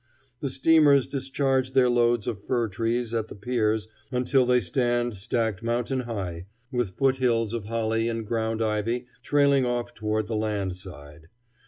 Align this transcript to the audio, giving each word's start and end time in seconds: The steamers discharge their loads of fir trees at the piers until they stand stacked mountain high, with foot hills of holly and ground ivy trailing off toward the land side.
The 0.39 0.49
steamers 0.49 1.07
discharge 1.07 1.73
their 1.73 1.87
loads 1.87 2.25
of 2.25 2.43
fir 2.43 2.69
trees 2.69 3.13
at 3.13 3.27
the 3.27 3.35
piers 3.35 3.87
until 4.09 4.47
they 4.47 4.59
stand 4.59 5.13
stacked 5.13 5.61
mountain 5.61 5.99
high, 5.99 6.47
with 6.71 6.97
foot 6.97 7.17
hills 7.17 7.53
of 7.53 7.65
holly 7.65 8.09
and 8.09 8.25
ground 8.25 8.63
ivy 8.63 9.05
trailing 9.21 9.63
off 9.63 9.93
toward 9.93 10.25
the 10.25 10.35
land 10.35 10.75
side. 10.75 11.27